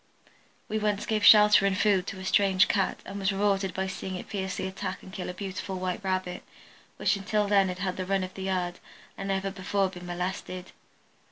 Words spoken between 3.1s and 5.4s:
was rewarded by seeing it fiercely attack and kill a